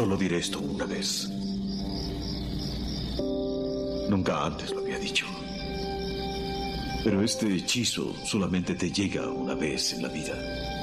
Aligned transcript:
Solo 0.00 0.16
diré 0.16 0.38
esto 0.38 0.60
una 0.60 0.86
vez. 0.86 1.28
Nunca 4.08 4.46
antes 4.46 4.70
lo 4.70 4.80
había 4.80 4.98
dicho. 4.98 5.26
Pero 7.04 7.20
este 7.20 7.54
hechizo 7.54 8.14
solamente 8.24 8.74
te 8.76 8.90
llega 8.90 9.28
una 9.28 9.54
vez 9.54 9.92
en 9.92 10.00
la 10.00 10.08
vida. 10.08 10.79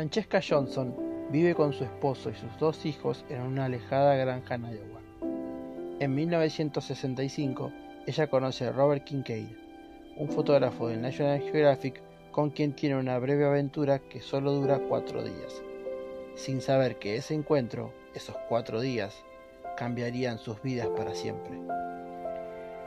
Francesca 0.00 0.40
Johnson 0.40 0.96
vive 1.30 1.54
con 1.54 1.74
su 1.74 1.84
esposo 1.84 2.30
y 2.30 2.34
sus 2.34 2.58
dos 2.58 2.86
hijos 2.86 3.22
en 3.28 3.42
una 3.42 3.66
alejada 3.66 4.14
granja 4.14 4.54
en 4.54 4.64
Iowa. 4.64 5.00
En 6.00 6.14
1965, 6.14 7.70
ella 8.06 8.26
conoce 8.30 8.64
a 8.64 8.72
Robert 8.72 9.04
Kincaid, 9.04 9.50
un 10.16 10.30
fotógrafo 10.30 10.88
del 10.88 11.02
National 11.02 11.42
Geographic 11.42 12.00
con 12.30 12.48
quien 12.48 12.72
tiene 12.72 12.96
una 12.96 13.18
breve 13.18 13.44
aventura 13.44 13.98
que 13.98 14.22
solo 14.22 14.52
dura 14.52 14.78
cuatro 14.88 15.22
días, 15.22 15.62
sin 16.34 16.62
saber 16.62 16.98
que 16.98 17.16
ese 17.16 17.34
encuentro, 17.34 17.92
esos 18.14 18.36
cuatro 18.48 18.80
días, 18.80 19.22
cambiarían 19.76 20.38
sus 20.38 20.62
vidas 20.62 20.88
para 20.96 21.14
siempre. 21.14 21.60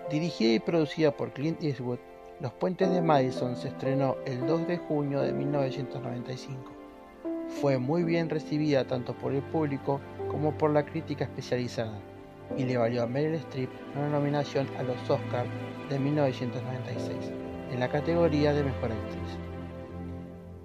Dirigida 0.09 0.53
y 0.53 0.59
producida 0.59 1.16
por 1.16 1.31
Clint 1.31 1.61
Eastwood, 1.61 2.00
Los 2.39 2.53
Puentes 2.53 2.89
de 2.89 3.03
Madison 3.03 3.55
se 3.55 3.67
estrenó 3.67 4.16
el 4.25 4.48
2 4.48 4.67
de 4.67 4.77
junio 4.80 5.22
de 5.22 5.31
1995 5.31 6.72
fue 7.61 7.77
muy 7.77 8.03
bien 8.03 8.29
recibida 8.29 8.85
tanto 8.85 9.13
por 9.13 9.33
el 9.33 9.41
público 9.41 9.99
como 10.29 10.57
por 10.57 10.71
la 10.71 10.85
crítica 10.85 11.25
especializada 11.25 11.99
y 12.57 12.63
le 12.63 12.77
valió 12.77 13.03
a 13.03 13.07
Meryl 13.07 13.35
Streep 13.35 13.69
una 13.95 14.09
nominación 14.09 14.67
a 14.77 14.83
los 14.83 14.97
Oscars 15.09 15.49
de 15.89 15.99
1996 15.99 17.31
en 17.71 17.79
la 17.79 17.89
categoría 17.89 18.53
de 18.53 18.63
Mejor 18.63 18.91
Actriz. 18.91 19.37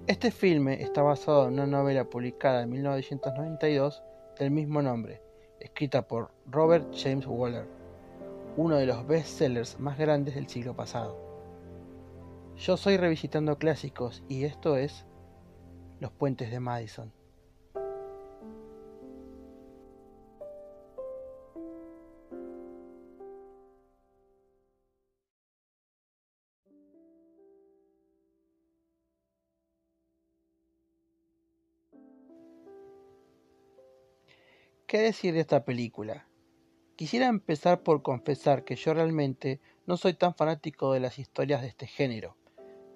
Este 0.07 0.31
filme 0.31 0.81
está 0.81 1.01
basado 1.01 1.47
en 1.47 1.53
una 1.53 1.67
novela 1.67 2.05
publicada 2.05 2.63
en 2.63 2.71
1992 2.71 4.03
del 4.39 4.51
mismo 4.51 4.81
nombre, 4.81 5.21
escrita 5.59 6.07
por 6.07 6.31
Robert 6.45 6.93
James 6.95 7.25
Waller, 7.27 7.67
uno 8.57 8.75
de 8.75 8.85
los 8.85 9.05
bestsellers 9.05 9.79
más 9.79 9.97
grandes 9.97 10.35
del 10.35 10.47
siglo 10.47 10.75
pasado. 10.75 11.17
Yo 12.57 12.75
soy 12.75 12.97
revisitando 12.97 13.57
clásicos 13.57 14.23
y 14.27 14.43
esto 14.43 14.77
es 14.77 15.05
los 15.99 16.11
puentes 16.11 16.51
de 16.51 16.59
Madison. 16.59 17.11
¿Qué 34.87 34.97
decir 34.97 35.35
de 35.35 35.41
esta 35.41 35.65
película? 35.65 36.25
Quisiera 36.95 37.27
empezar 37.27 37.83
por 37.83 38.01
confesar 38.01 38.63
que 38.63 38.75
yo 38.75 38.95
realmente 38.95 39.61
no 39.85 39.97
soy 39.97 40.15
tan 40.15 40.33
fanático 40.33 40.93
de 40.93 40.99
las 40.99 41.19
historias 41.19 41.61
de 41.61 41.67
este 41.67 41.85
género 41.85 42.38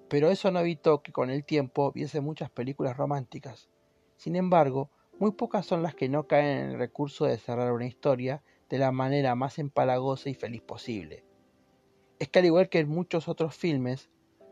pero 0.08 0.30
eso 0.30 0.50
no 0.50 0.60
evitó 0.60 1.02
que 1.02 1.12
con 1.12 1.30
el 1.30 1.44
tiempo 1.44 1.92
viese 1.92 2.20
muchas 2.20 2.50
películas 2.50 2.96
románticas. 2.96 3.68
Sin 4.16 4.36
embargo, 4.36 4.90
muy 5.18 5.32
pocas 5.32 5.66
son 5.66 5.82
las 5.82 5.94
que 5.94 6.08
no 6.08 6.26
caen 6.26 6.58
en 6.58 6.70
el 6.70 6.78
recurso 6.78 7.24
de 7.24 7.38
cerrar 7.38 7.72
una 7.72 7.86
historia 7.86 8.42
de 8.68 8.78
la 8.78 8.92
manera 8.92 9.34
más 9.34 9.58
empalagosa 9.58 10.28
y 10.28 10.34
feliz 10.34 10.62
posible. 10.62 11.24
Es 12.18 12.28
que 12.28 12.38
al 12.40 12.44
igual 12.46 12.68
que 12.68 12.80
en 12.80 12.88
muchos 12.88 13.28
otros 13.28 13.54
filmes, 13.54 14.10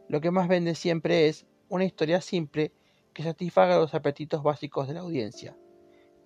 lo 0.08 0.20
que 0.20 0.30
más 0.30 0.48
vende 0.48 0.74
siempre 0.74 1.28
es 1.28 1.46
una 1.68 1.84
historia 1.84 2.20
simple 2.20 2.72
que 3.12 3.22
satisfaga 3.22 3.78
los 3.78 3.94
apetitos 3.94 4.42
básicos 4.42 4.88
de 4.88 4.94
la 4.94 5.00
audiencia. 5.00 5.56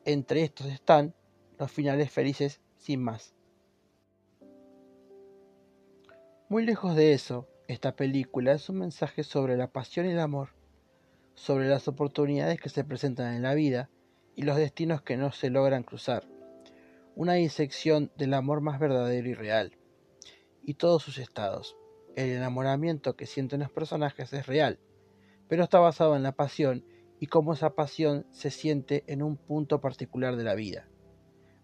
Entre 0.04 0.42
estos 0.42 0.66
están 0.66 1.14
los 1.58 1.70
finales 1.70 2.10
felices 2.10 2.60
sin 2.76 3.02
más. 3.02 3.34
Muy 6.48 6.64
lejos 6.64 6.94
de 6.94 7.12
eso, 7.12 7.48
esta 7.68 7.96
película 7.96 8.52
es 8.52 8.68
un 8.68 8.78
mensaje 8.78 9.24
sobre 9.24 9.56
la 9.56 9.72
pasión 9.72 10.06
y 10.06 10.10
el 10.10 10.20
amor, 10.20 10.50
sobre 11.34 11.68
las 11.68 11.88
oportunidades 11.88 12.60
que 12.60 12.68
se 12.68 12.84
presentan 12.84 13.34
en 13.34 13.42
la 13.42 13.54
vida 13.54 13.90
y 14.36 14.42
los 14.42 14.56
destinos 14.56 15.02
que 15.02 15.16
no 15.16 15.32
se 15.32 15.50
logran 15.50 15.82
cruzar, 15.82 16.28
una 17.16 17.34
disección 17.34 18.12
del 18.16 18.34
amor 18.34 18.60
más 18.60 18.78
verdadero 18.78 19.28
y 19.28 19.34
real, 19.34 19.76
y 20.62 20.74
todos 20.74 21.02
sus 21.02 21.18
estados. 21.18 21.76
El 22.14 22.30
enamoramiento 22.30 23.16
que 23.16 23.26
sienten 23.26 23.60
los 23.60 23.70
personajes 23.70 24.32
es 24.32 24.46
real, 24.46 24.78
pero 25.48 25.64
está 25.64 25.80
basado 25.80 26.16
en 26.16 26.22
la 26.22 26.32
pasión 26.32 26.84
y 27.18 27.26
cómo 27.26 27.54
esa 27.54 27.70
pasión 27.70 28.26
se 28.30 28.50
siente 28.50 29.04
en 29.06 29.22
un 29.22 29.36
punto 29.36 29.80
particular 29.80 30.36
de 30.36 30.44
la 30.44 30.54
vida. 30.54 30.88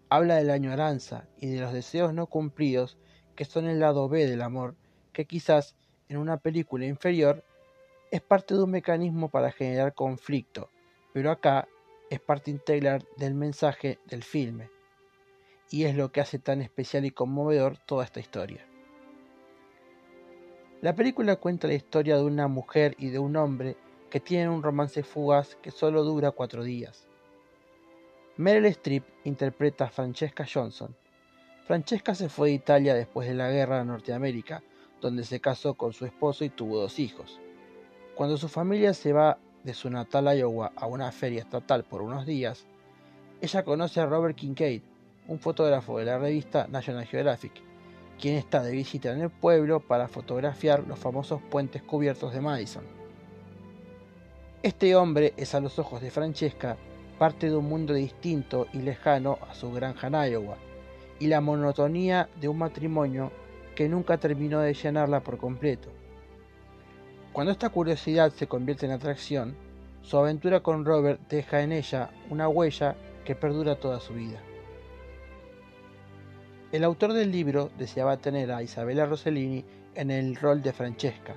Habla 0.09 0.35
de 0.35 0.43
la 0.43 0.53
añoranza 0.53 1.27
y 1.39 1.47
de 1.47 1.61
los 1.61 1.73
deseos 1.73 2.13
no 2.13 2.27
cumplidos 2.27 2.97
que 3.35 3.45
son 3.45 3.67
el 3.67 3.79
lado 3.79 4.09
B 4.09 4.27
del 4.27 4.41
amor, 4.41 4.75
que 5.11 5.25
quizás 5.25 5.75
en 6.09 6.17
una 6.17 6.37
película 6.37 6.85
inferior 6.85 7.43
es 8.11 8.21
parte 8.21 8.53
de 8.53 8.63
un 8.63 8.71
mecanismo 8.71 9.29
para 9.29 9.51
generar 9.51 9.93
conflicto, 9.93 10.69
pero 11.13 11.31
acá 11.31 11.67
es 12.09 12.19
parte 12.19 12.51
integral 12.51 13.07
del 13.17 13.33
mensaje 13.33 13.99
del 14.05 14.23
filme, 14.23 14.69
y 15.71 15.85
es 15.85 15.95
lo 15.95 16.11
que 16.11 16.21
hace 16.21 16.37
tan 16.37 16.61
especial 16.61 17.05
y 17.05 17.11
conmovedor 17.11 17.77
toda 17.79 18.05
esta 18.05 18.19
historia. 18.19 18.65
La 20.81 20.93
película 20.93 21.37
cuenta 21.37 21.67
la 21.67 21.73
historia 21.73 22.17
de 22.17 22.23
una 22.23 22.47
mujer 22.47 22.95
y 22.99 23.09
de 23.09 23.17
un 23.17 23.35
hombre 23.35 23.77
que 24.09 24.19
tienen 24.19 24.49
un 24.49 24.61
romance 24.61 25.01
fugaz 25.01 25.55
que 25.55 25.71
solo 25.71 26.03
dura 26.03 26.31
cuatro 26.31 26.63
días. 26.63 27.07
Meryl 28.37 28.65
Streep 28.65 29.03
interpreta 29.23 29.85
a 29.85 29.89
Francesca 29.89 30.45
Johnson. 30.51 30.95
Francesca 31.65 32.13
se 32.13 32.29
fue 32.29 32.49
de 32.49 32.55
Italia 32.55 32.93
después 32.93 33.27
de 33.27 33.33
la 33.33 33.49
guerra 33.49 33.79
de 33.79 33.85
Norteamérica 33.85 34.61
donde 35.03 35.25
se 35.25 35.39
casó 35.39 35.75
con 35.75 35.93
su 35.93 36.05
esposo 36.05 36.45
y 36.45 36.49
tuvo 36.49 36.79
dos 36.79 36.97
hijos. 36.97 37.39
Cuando 38.15 38.37
su 38.37 38.47
familia 38.47 38.93
se 38.93 39.13
va 39.13 39.37
de 39.63 39.73
su 39.73 39.89
natal 39.89 40.35
Iowa 40.35 40.71
a 40.75 40.87
una 40.87 41.11
feria 41.11 41.41
estatal 41.41 41.83
por 41.83 42.01
unos 42.01 42.25
días, 42.25 42.65
ella 43.41 43.63
conoce 43.63 43.99
a 43.99 44.05
Robert 44.05 44.35
Kincaid, 44.35 44.81
un 45.27 45.39
fotógrafo 45.39 45.99
de 45.99 46.05
la 46.05 46.17
revista 46.17 46.67
National 46.67 47.05
Geographic, 47.05 47.51
quien 48.19 48.35
está 48.35 48.63
de 48.63 48.71
visita 48.71 49.11
en 49.11 49.21
el 49.21 49.29
pueblo 49.29 49.81
para 49.81 50.07
fotografiar 50.07 50.87
los 50.87 50.99
famosos 50.99 51.41
puentes 51.41 51.83
cubiertos 51.83 52.33
de 52.33 52.41
Madison. 52.41 52.83
Este 54.61 54.95
hombre 54.95 55.33
es 55.35 55.53
a 55.53 55.59
los 55.59 55.77
ojos 55.77 56.01
de 56.01 56.11
Francesca 56.11 56.77
parte 57.19 57.49
de 57.49 57.55
un 57.55 57.65
mundo 57.65 57.93
distinto 57.93 58.67
y 58.73 58.79
lejano 58.79 59.37
a 59.49 59.53
su 59.53 59.71
granja 59.71 60.07
en 60.07 60.31
Iowa, 60.31 60.57
y 61.19 61.27
la 61.27 61.41
monotonía 61.41 62.29
de 62.39 62.47
un 62.47 62.57
matrimonio 62.57 63.31
que 63.75 63.89
nunca 63.89 64.17
terminó 64.17 64.59
de 64.59 64.73
llenarla 64.73 65.21
por 65.21 65.37
completo. 65.37 65.89
Cuando 67.31 67.51
esta 67.51 67.69
curiosidad 67.69 68.31
se 68.31 68.47
convierte 68.47 68.85
en 68.85 68.91
atracción, 68.91 69.55
su 70.01 70.17
aventura 70.17 70.59
con 70.59 70.85
Robert 70.85 71.19
deja 71.29 71.61
en 71.61 71.71
ella 71.71 72.11
una 72.29 72.47
huella 72.47 72.95
que 73.25 73.35
perdura 73.35 73.79
toda 73.79 73.99
su 73.99 74.13
vida. 74.13 74.39
El 76.71 76.83
autor 76.83 77.13
del 77.13 77.31
libro 77.31 77.71
deseaba 77.77 78.17
tener 78.17 78.51
a 78.51 78.63
Isabella 78.63 79.05
Rossellini 79.05 79.63
en 79.95 80.11
el 80.11 80.35
rol 80.35 80.61
de 80.61 80.73
Francesca. 80.73 81.35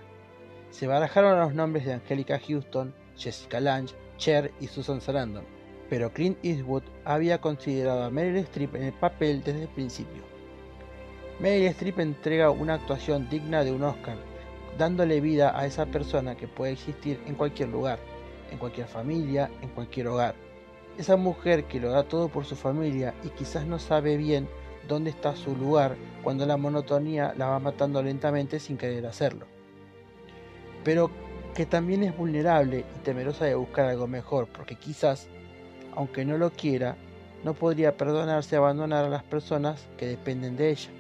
Se 0.71 0.87
barajaron 0.87 1.39
los 1.39 1.55
nombres 1.55 1.85
de 1.85 1.93
Angelica 1.93 2.39
Houston, 2.39 2.95
Jessica 3.17 3.61
Lange, 3.61 3.95
Cher 4.19 4.53
y 4.61 4.67
Susan 4.67 5.01
Sarandon, 5.01 5.45
pero 5.89 6.13
Clint 6.13 6.39
Eastwood 6.43 6.83
había 7.05 7.41
considerado 7.41 8.05
a 8.05 8.11
Meryl 8.11 8.39
Streep 8.39 8.75
en 8.75 8.83
el 8.85 8.93
papel 8.93 9.43
desde 9.45 9.63
el 9.63 9.69
principio. 9.69 10.36
Meryl 11.39 11.67
Streep 11.67 11.99
entrega 11.99 12.51
una 12.51 12.75
actuación 12.75 13.29
digna 13.29 13.63
de 13.63 13.71
un 13.71 13.83
Oscar, 13.83 14.17
dándole 14.79 15.21
vida 15.21 15.59
a 15.59 15.67
esa 15.67 15.85
persona 15.85 16.35
que 16.35 16.49
puede 16.49 16.73
existir 16.73 17.21
en 17.27 17.35
cualquier 17.35 17.69
lugar, 17.69 17.99
en 18.51 18.57
cualquier 18.57 18.87
familia, 18.87 19.51
en 19.61 19.69
cualquier 19.69 20.09
hogar. 20.09 20.35
Esa 20.97 21.19
mujer 21.19 21.65
que 21.65 21.79
lo 21.79 21.91
da 21.91 22.05
todo 22.05 22.31
por 22.31 22.47
su 22.47 22.57
familia 22.57 23.13
y 23.23 23.29
quizás 23.29 23.67
no 23.67 23.79
sabe 23.79 24.17
bien 24.17 24.49
dónde 24.89 25.11
está 25.11 25.37
su 25.37 25.55
lugar 25.55 25.97
cuando 26.23 26.47
la 26.47 26.57
monotonía 26.57 27.35
la 27.37 27.49
va 27.49 27.59
matando 27.59 28.03
lentamente 28.03 28.59
sin 28.59 28.79
querer 28.79 29.05
hacerlo. 29.05 29.45
Pero 30.85 31.11
que 31.55 31.67
también 31.67 32.03
es 32.03 32.17
vulnerable 32.17 32.87
y 32.97 32.99
temerosa 33.01 33.45
de 33.45 33.55
buscar 33.55 33.85
algo 33.85 34.07
mejor, 34.07 34.49
porque 34.49 34.77
quizás, 34.77 35.29
aunque 35.95 36.25
no 36.25 36.39
lo 36.39 36.51
quiera, 36.51 36.97
no 37.45 37.53
podría 37.53 37.95
perdonarse 37.99 38.57
abandonar 38.57 39.05
a 39.05 39.11
las 39.11 39.23
personas 39.23 39.87
que 39.99 40.07
dependen 40.07 40.57
de 40.57 40.71
ella. 40.71 40.91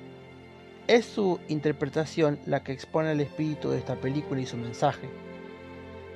Es 0.88 1.05
su 1.05 1.41
interpretación 1.49 2.38
la 2.47 2.62
que 2.62 2.71
expone 2.71 3.11
el 3.11 3.21
espíritu 3.21 3.71
de 3.71 3.79
esta 3.79 3.97
película 3.97 4.41
y 4.41 4.47
su 4.47 4.56
mensaje. 4.56 5.09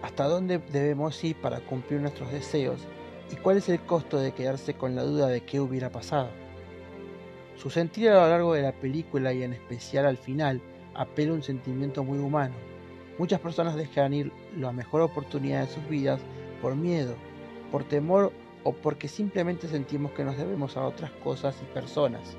hasta 0.01 0.25
dónde 0.29 0.59
debemos 0.59 1.23
ir 1.25 1.37
para 1.37 1.61
cumplir 1.61 2.01
nuestros 2.01 2.33
deseos 2.33 2.81
y 3.31 3.37
cuál 3.37 3.59
es 3.59 3.69
el 3.69 3.81
costo 3.81 4.19
de 4.19 4.33
quedarse 4.33 4.75
con 4.75 4.95
la 4.95 5.03
duda 5.03 5.27
de 5.27 5.43
qué 5.43 5.61
hubiera 5.61 5.91
pasado. 5.91 6.29
Su 7.57 7.69
sentido 7.69 8.13
a 8.13 8.23
lo 8.23 8.31
largo 8.31 8.55
de 8.55 8.63
la 8.63 8.73
película 8.73 9.33
y 9.35 9.43
en 9.43 9.53
especial 9.53 10.07
al 10.07 10.17
final 10.17 10.63
apela 10.95 11.33
a 11.33 11.35
un 11.35 11.43
sentimiento 11.43 12.03
muy 12.03 12.19
humano. 12.19 12.55
Muchas 13.19 13.41
personas 13.41 13.75
dejan 13.75 14.15
ir 14.15 14.33
la 14.57 14.73
mejor 14.73 15.03
oportunidad 15.03 15.67
de 15.67 15.75
sus 15.75 15.87
vidas 15.89 16.21
por 16.63 16.77
miedo, 16.77 17.15
por 17.71 17.85
temor 17.85 18.33
o 18.63 18.73
porque 18.73 19.09
simplemente 19.09 19.69
sentimos 19.69 20.13
que 20.13 20.25
nos 20.25 20.39
debemos 20.39 20.77
a 20.77 20.87
otras 20.87 21.11
cosas 21.23 21.57
y 21.61 21.75
personas. 21.75 22.37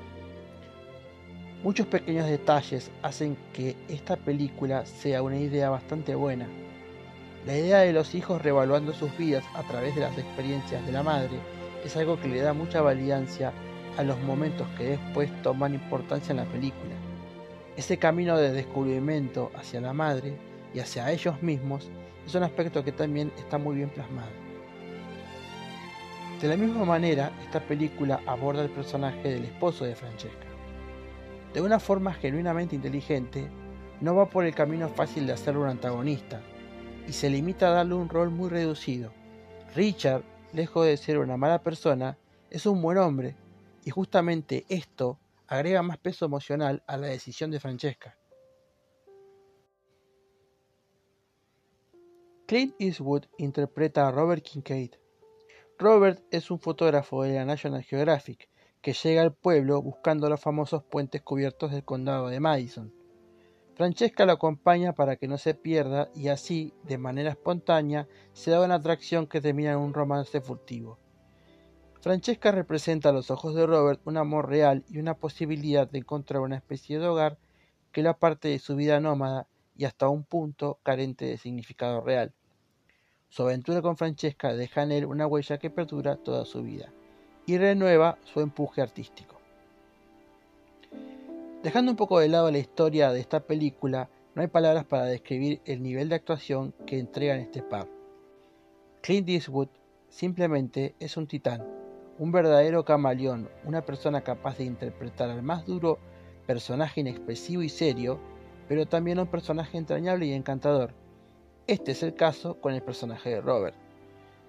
Muchos 1.62 1.86
pequeños 1.86 2.26
detalles 2.26 2.90
hacen 3.02 3.36
que 3.52 3.76
esta 3.88 4.16
película 4.16 4.84
sea 4.84 5.22
una 5.22 5.36
idea 5.36 5.70
bastante 5.70 6.16
buena. 6.16 6.48
La 7.46 7.56
idea 7.56 7.78
de 7.78 7.92
los 7.92 8.16
hijos 8.16 8.42
revaluando 8.42 8.92
sus 8.92 9.16
vidas 9.16 9.44
a 9.54 9.62
través 9.62 9.94
de 9.94 10.00
las 10.00 10.18
experiencias 10.18 10.84
de 10.84 10.90
la 10.90 11.04
madre 11.04 11.38
es 11.84 11.96
algo 11.96 12.20
que 12.20 12.26
le 12.26 12.40
da 12.40 12.52
mucha 12.52 12.80
validancia 12.80 13.52
a 13.96 14.02
los 14.02 14.18
momentos 14.22 14.66
que 14.76 14.98
después 14.98 15.30
toman 15.42 15.74
importancia 15.74 16.32
en 16.32 16.38
la 16.38 16.46
película. 16.46 16.96
Ese 17.76 17.96
camino 17.96 18.36
de 18.36 18.50
descubrimiento 18.50 19.52
hacia 19.54 19.80
la 19.80 19.92
madre 19.92 20.34
y 20.74 20.80
hacia 20.80 21.12
ellos 21.12 21.40
mismos 21.44 21.88
es 22.26 22.34
un 22.34 22.42
aspecto 22.42 22.82
que 22.82 22.90
también 22.90 23.30
está 23.38 23.58
muy 23.58 23.76
bien 23.76 23.90
plasmado. 23.90 24.30
De 26.40 26.48
la 26.48 26.56
misma 26.56 26.84
manera, 26.84 27.30
esta 27.40 27.60
película 27.60 28.20
aborda 28.26 28.64
el 28.64 28.70
personaje 28.70 29.28
del 29.28 29.44
esposo 29.44 29.84
de 29.84 29.94
Francesca. 29.94 30.51
De 31.54 31.60
una 31.60 31.78
forma 31.78 32.14
genuinamente 32.14 32.74
inteligente, 32.74 33.50
no 34.00 34.14
va 34.14 34.30
por 34.30 34.44
el 34.44 34.54
camino 34.54 34.88
fácil 34.88 35.26
de 35.26 35.32
hacerlo 35.32 35.62
un 35.62 35.68
antagonista, 35.68 36.40
y 37.06 37.12
se 37.12 37.28
limita 37.28 37.68
a 37.68 37.72
darle 37.72 37.94
un 37.94 38.08
rol 38.08 38.30
muy 38.30 38.48
reducido. 38.48 39.12
Richard, 39.74 40.22
lejos 40.52 40.86
de 40.86 40.96
ser 40.96 41.18
una 41.18 41.36
mala 41.36 41.62
persona, 41.62 42.18
es 42.50 42.66
un 42.66 42.80
buen 42.80 42.98
hombre, 42.98 43.36
y 43.84 43.90
justamente 43.90 44.64
esto 44.68 45.18
agrega 45.46 45.82
más 45.82 45.98
peso 45.98 46.24
emocional 46.24 46.82
a 46.86 46.96
la 46.96 47.08
decisión 47.08 47.50
de 47.50 47.60
Francesca. 47.60 48.16
Clint 52.46 52.74
Eastwood 52.78 53.24
interpreta 53.38 54.08
a 54.08 54.10
Robert 54.10 54.42
Kincaid, 54.42 54.92
Robert 55.82 56.22
es 56.30 56.50
un 56.52 56.60
fotógrafo 56.60 57.24
de 57.24 57.34
la 57.34 57.44
National 57.44 57.82
Geographic 57.82 58.48
que 58.82 58.94
llega 58.94 59.22
al 59.22 59.32
pueblo 59.32 59.80
buscando 59.80 60.28
los 60.28 60.40
famosos 60.40 60.82
puentes 60.82 61.22
cubiertos 61.22 61.70
del 61.70 61.84
condado 61.84 62.28
de 62.28 62.40
Madison. 62.40 62.92
Francesca 63.76 64.26
lo 64.26 64.32
acompaña 64.32 64.92
para 64.92 65.14
que 65.16 65.28
no 65.28 65.38
se 65.38 65.54
pierda 65.54 66.10
y 66.16 66.28
así, 66.28 66.74
de 66.82 66.98
manera 66.98 67.30
espontánea, 67.30 68.08
se 68.32 68.50
da 68.50 68.60
una 68.60 68.74
atracción 68.74 69.28
que 69.28 69.40
termina 69.40 69.70
en 69.72 69.78
un 69.78 69.94
romance 69.94 70.40
furtivo. 70.40 70.98
Francesca 72.00 72.50
representa 72.50 73.10
a 73.10 73.12
los 73.12 73.30
ojos 73.30 73.54
de 73.54 73.66
Robert 73.66 74.00
un 74.04 74.16
amor 74.16 74.48
real 74.48 74.84
y 74.88 74.98
una 74.98 75.14
posibilidad 75.14 75.88
de 75.88 75.98
encontrar 75.98 76.42
una 76.42 76.56
especie 76.56 76.98
de 76.98 77.06
hogar 77.06 77.38
que 77.92 78.02
la 78.02 78.18
parte 78.18 78.48
de 78.48 78.58
su 78.58 78.74
vida 78.74 78.98
nómada 78.98 79.46
y 79.76 79.84
hasta 79.84 80.08
un 80.08 80.24
punto 80.24 80.80
carente 80.82 81.24
de 81.24 81.38
significado 81.38 82.00
real. 82.00 82.34
Su 83.28 83.44
aventura 83.44 83.80
con 83.80 83.96
Francesca 83.96 84.52
deja 84.54 84.82
en 84.82 84.90
él 84.90 85.06
una 85.06 85.28
huella 85.28 85.58
que 85.58 85.70
perdura 85.70 86.16
toda 86.16 86.44
su 86.44 86.62
vida 86.62 86.92
y 87.46 87.58
renueva 87.58 88.18
su 88.24 88.40
empuje 88.40 88.82
artístico. 88.82 89.36
Dejando 91.62 91.92
un 91.92 91.96
poco 91.96 92.18
de 92.18 92.28
lado 92.28 92.50
la 92.50 92.58
historia 92.58 93.12
de 93.12 93.20
esta 93.20 93.40
película, 93.40 94.08
no 94.34 94.42
hay 94.42 94.48
palabras 94.48 94.84
para 94.84 95.04
describir 95.04 95.60
el 95.64 95.82
nivel 95.82 96.08
de 96.08 96.16
actuación 96.16 96.74
que 96.86 96.98
entregan 96.98 97.40
este 97.40 97.62
par. 97.62 97.86
Clint 99.00 99.28
Eastwood 99.28 99.68
simplemente 100.08 100.94
es 100.98 101.16
un 101.16 101.26
titán, 101.26 101.64
un 102.18 102.32
verdadero 102.32 102.84
camaleón, 102.84 103.48
una 103.64 103.82
persona 103.82 104.22
capaz 104.22 104.58
de 104.58 104.64
interpretar 104.64 105.30
al 105.30 105.42
más 105.42 105.66
duro 105.66 105.98
personaje 106.46 107.00
inexpresivo 107.00 107.62
y 107.62 107.68
serio, 107.68 108.18
pero 108.68 108.86
también 108.86 109.18
un 109.18 109.26
personaje 109.26 109.78
entrañable 109.78 110.26
y 110.26 110.32
encantador, 110.32 110.94
este 111.68 111.92
es 111.92 112.02
el 112.02 112.14
caso 112.14 112.60
con 112.60 112.74
el 112.74 112.82
personaje 112.82 113.30
de 113.30 113.40
Robert. 113.40 113.76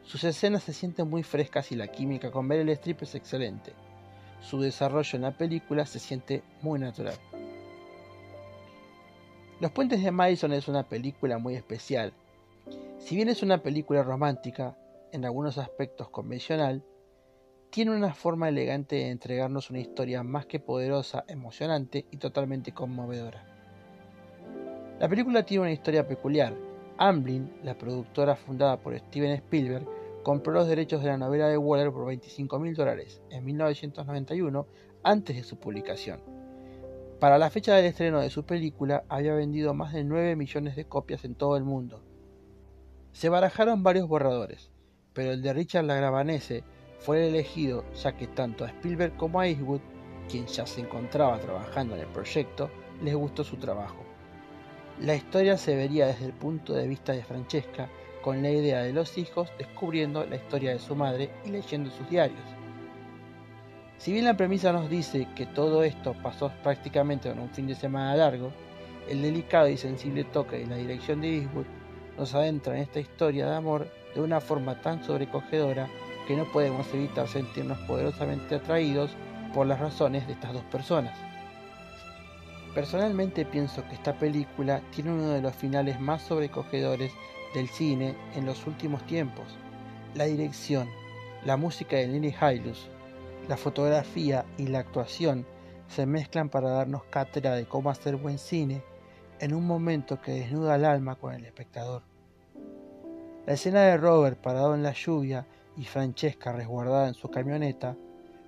Sus 0.06 0.24
escenas 0.24 0.64
se 0.64 0.74
sienten 0.74 1.10
muy 1.10 1.24
frescas 1.24 1.72
y 1.72 1.76
la 1.76 1.88
química 1.88 2.30
con 2.30 2.46
Meryl 2.46 2.70
Streep 2.70 3.04
es 3.04 3.16
excelente. 3.16 3.74
Su 4.42 4.60
desarrollo 4.60 5.16
en 5.16 5.22
la 5.22 5.38
película 5.38 5.86
se 5.86 6.00
siente 6.00 6.44
muy 6.62 6.80
natural. 6.80 7.16
Los 9.62 9.72
Puentes 9.72 10.04
de 10.04 10.12
Madison 10.12 10.52
es 10.52 10.68
una 10.68 10.84
película 10.84 11.38
muy 11.38 11.56
especial. 11.56 12.12
Si 12.98 13.16
bien 13.16 13.30
es 13.30 13.44
una 13.44 13.64
película 13.64 14.04
romántica, 14.04 14.78
en 15.14 15.24
algunos 15.24 15.58
aspectos 15.58 16.10
convencional, 16.10 16.84
tiene 17.70 17.96
una 17.96 18.14
forma 18.14 18.50
elegante 18.50 18.98
de 18.98 19.10
entregarnos 19.10 19.70
una 19.70 19.80
historia 19.80 20.22
más 20.22 20.46
que 20.46 20.60
poderosa, 20.60 21.24
emocionante 21.28 22.06
y 22.12 22.18
totalmente 22.18 22.74
conmovedora. 22.74 23.46
La 25.00 25.08
película 25.08 25.44
tiene 25.44 25.62
una 25.62 25.72
historia 25.72 26.08
peculiar, 26.08 26.54
Amblin, 26.98 27.52
la 27.64 27.78
productora 27.78 28.36
fundada 28.36 28.78
por 28.78 28.98
Steven 28.98 29.32
Spielberg, 29.32 29.88
compró 30.24 30.54
los 30.54 30.68
derechos 30.68 31.02
de 31.02 31.10
la 31.10 31.18
novela 31.18 31.48
de 31.48 31.58
Waller 31.58 31.92
por 31.92 32.06
25 32.06 32.60
mil 32.60 32.74
dólares 32.74 33.22
en 33.30 33.44
1991 33.46 34.68
antes 35.04 35.36
de 35.36 35.44
su 35.44 35.58
publicación. 35.58 36.22
Para 37.20 37.38
la 37.38 37.50
fecha 37.50 37.76
del 37.76 37.86
estreno 37.86 38.20
de 38.20 38.30
su 38.30 38.44
película 38.44 39.04
había 39.10 39.34
vendido 39.34 39.74
más 39.74 39.94
de 39.94 40.04
9 40.04 40.36
millones 40.36 40.76
de 40.76 40.86
copias 40.86 41.24
en 41.26 41.36
todo 41.36 41.58
el 41.58 41.64
mundo. 41.64 42.02
Se 43.12 43.30
barajaron 43.30 43.84
varios 43.84 44.08
borradores, 44.08 44.72
pero 45.14 45.32
el 45.32 45.42
de 45.42 45.54
Richard 45.54 45.86
Lagravanese 45.86 46.64
fue 47.00 47.28
elegido 47.28 47.86
ya 47.94 48.18
que 48.18 48.28
tanto 48.28 48.66
a 48.66 48.70
Spielberg 48.70 49.16
como 49.18 49.40
a 49.40 49.48
Eastwood, 49.48 49.82
quien 50.30 50.48
ya 50.48 50.66
se 50.66 50.82
encontraba 50.82 51.40
trabajando 51.40 51.96
en 51.96 52.02
el 52.02 52.08
proyecto, 52.08 52.70
les 53.02 53.16
gustó 53.16 53.44
su 53.44 53.58
trabajo. 53.58 54.04
La 55.00 55.16
historia 55.16 55.58
se 55.58 55.76
vería 55.76 56.08
desde 56.08 56.28
el 56.28 56.34
punto 56.34 56.74
de 56.74 56.88
vista 56.88 57.14
de 57.14 57.24
Francesca, 57.24 57.90
con 58.22 58.44
la 58.44 58.52
idea 58.52 58.84
de 58.84 58.94
los 58.94 59.18
hijos 59.18 59.52
descubriendo 59.58 60.24
la 60.26 60.36
historia 60.36 60.72
de 60.72 60.80
su 60.80 60.96
madre 60.96 61.32
y 61.44 61.50
leyendo 61.50 61.90
sus 61.90 62.08
diarios. 62.10 62.44
Si 63.98 64.14
bien 64.14 64.26
la 64.26 64.38
premisa 64.38 64.72
nos 64.72 64.90
dice 64.90 65.28
que 65.36 65.48
todo 65.48 65.84
esto 65.84 66.16
pasó 66.22 66.52
prácticamente 66.62 67.30
en 67.30 67.40
un 67.40 67.50
fin 67.50 67.68
de 67.68 67.76
semana 67.76 68.16
largo, 68.16 68.52
el 69.10 69.22
delicado 69.22 69.68
y 69.68 69.78
sensible 69.78 70.26
toque 70.26 70.62
y 70.62 70.66
la 70.66 70.76
dirección 70.76 71.22
de 71.22 71.38
Eastwood 71.38 71.66
nos 72.18 72.36
adentra 72.36 72.76
en 72.76 72.84
esta 72.84 73.00
historia 73.00 73.48
de 73.48 73.56
amor 73.56 73.88
de 74.14 74.22
una 74.22 74.40
forma 74.40 74.80
tan 74.80 75.04
sobrecogedora 75.04 75.90
que 76.28 76.38
no 76.38 76.46
podemos 76.52 76.88
evitar 76.94 77.28
sentirnos 77.28 77.80
poderosamente 77.80 78.56
atraídos 78.56 79.12
por 79.54 79.66
las 79.66 79.80
razones 79.80 80.28
de 80.28 80.34
estas 80.34 80.54
dos 80.54 80.64
personas. 80.64 81.33
Personalmente 82.74 83.46
pienso 83.46 83.88
que 83.88 83.94
esta 83.94 84.18
película 84.18 84.82
tiene 84.92 85.12
uno 85.12 85.30
de 85.30 85.42
los 85.42 85.56
finales 85.56 86.00
más 86.00 86.24
sobrecogedores 86.24 87.12
del 87.54 87.68
cine 87.68 88.16
en 88.36 88.46
los 88.46 88.66
últimos 88.66 89.06
tiempos. 89.06 89.46
La 90.16 90.26
dirección, 90.26 90.90
la 91.46 91.56
música 91.56 91.98
de 91.98 92.08
Lily 92.08 92.34
Hailus, 92.40 92.90
la 93.48 93.58
fotografía 93.58 94.46
y 94.58 94.68
la 94.68 94.80
actuación 94.80 95.46
se 95.88 96.08
mezclan 96.08 96.50
para 96.50 96.70
darnos 96.70 97.04
cátedra 97.06 97.54
de 97.56 97.66
cómo 97.66 97.92
hacer 97.92 98.16
buen 98.16 98.40
cine 98.40 98.82
en 99.40 99.54
un 99.54 99.68
momento 99.68 100.20
que 100.20 100.32
desnuda 100.32 100.76
el 100.76 100.86
alma 100.86 101.16
con 101.16 101.34
el 101.34 101.46
espectador. 101.46 102.02
La 103.46 103.54
escena 103.54 103.82
de 103.82 103.98
Robert 103.98 104.40
parado 104.40 104.74
en 104.74 104.82
la 104.82 104.94
lluvia 104.94 105.46
y 105.78 105.84
Francesca 105.84 106.54
resguardada 106.54 107.08
en 107.08 107.14
su 107.14 107.30
camioneta, 107.30 107.96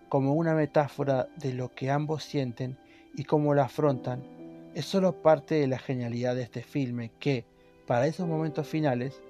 como 0.10 0.34
una 0.34 0.56
metáfora 0.56 1.28
de 1.36 1.54
lo 1.54 1.76
que 1.76 1.92
ambos 1.92 2.24
sienten, 2.24 2.78
y 3.16 3.24
cómo 3.24 3.54
la 3.54 3.66
afrontan 3.66 4.24
es 4.74 4.86
solo 4.86 5.22
parte 5.22 5.56
de 5.56 5.68
la 5.68 5.80
genialidad 5.80 6.36
de 6.36 6.44
este 6.44 6.62
filme 6.62 7.12
que, 7.20 7.46
para 7.88 8.08
esos 8.08 8.28
momentos 8.28 8.68
finales, 8.68 9.22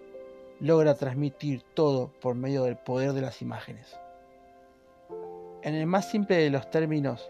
logra 0.59 0.95
transmitir 0.95 1.61
todo 1.73 2.11
por 2.19 2.35
medio 2.35 2.63
del 2.63 2.77
poder 2.77 3.13
de 3.13 3.21
las 3.21 3.41
imágenes. 3.41 3.95
En 5.61 5.75
el 5.75 5.85
más 5.85 6.09
simple 6.09 6.37
de 6.37 6.49
los 6.49 6.69
términos, 6.69 7.29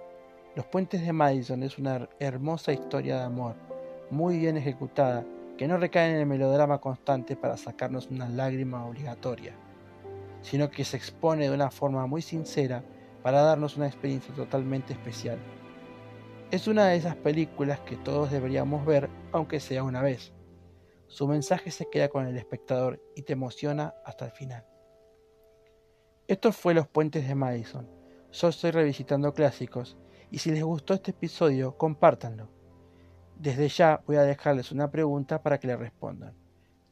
Los 0.56 0.66
Puentes 0.66 1.06
de 1.06 1.12
Madison 1.12 1.64
es 1.64 1.78
una 1.78 2.08
hermosa 2.20 2.72
historia 2.72 3.18
de 3.18 3.24
amor, 3.24 3.56
muy 4.10 4.38
bien 4.38 4.56
ejecutada, 4.56 5.26
que 5.58 5.68
no 5.68 5.78
recae 5.78 6.12
en 6.12 6.18
el 6.18 6.26
melodrama 6.26 6.80
constante 6.80 7.36
para 7.36 7.58
sacarnos 7.58 8.08
una 8.10 8.30
lágrima 8.30 8.86
obligatoria, 8.86 9.54
sino 10.42 10.70
que 10.70 10.86
se 10.86 10.98
expone 10.98 11.50
de 11.50 11.56
una 11.56 11.72
forma 11.72 12.06
muy 12.08 12.22
sincera 12.22 12.84
para 13.24 13.42
darnos 13.42 13.76
una 13.76 13.88
experiencia 13.88 14.34
totalmente 14.34 14.94
especial. 14.94 15.40
Es 16.52 16.68
una 16.68 16.88
de 16.88 16.96
esas 16.96 17.16
películas 17.16 17.80
que 17.82 17.98
todos 17.98 18.30
deberíamos 18.30 18.86
ver, 18.86 19.10
aunque 19.32 19.60
sea 19.60 19.84
una 19.84 20.04
vez. 20.04 20.32
Su 21.08 21.28
mensaje 21.28 21.72
se 21.72 21.90
queda 21.90 22.08
con 22.08 22.28
el 22.28 22.38
espectador 22.38 23.02
y 23.16 23.24
te 23.24 23.34
emociona 23.34 23.96
hasta 24.06 24.26
el 24.26 24.32
final. 24.32 24.64
Esto 26.28 26.52
fue 26.52 26.76
Los 26.76 26.88
Puentes 26.88 27.28
de 27.28 27.34
Madison. 27.34 27.90
Yo 28.32 28.50
estoy 28.50 28.72
revisitando 28.72 29.34
clásicos 29.34 29.98
y 30.30 30.38
si 30.38 30.52
les 30.52 30.64
gustó 30.64 30.94
este 30.94 31.12
episodio, 31.12 31.78
compártanlo. 31.78 32.50
Desde 33.38 33.68
ya 33.68 34.02
voy 34.06 34.18
a 34.18 34.24
dejarles 34.24 34.72
una 34.72 34.92
pregunta 34.92 35.42
para 35.42 35.60
que 35.60 35.68
le 35.68 35.76
respondan. 35.76 36.36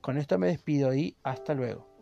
Con 0.01 0.17
esto 0.17 0.39
me 0.39 0.47
despido 0.47 0.93
y 0.95 1.15
hasta 1.23 1.53
luego. 1.53 1.92